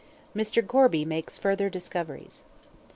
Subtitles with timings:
[0.35, 0.65] MR.
[0.65, 2.43] GORBY MAKES FURTHER DISCOVERIES.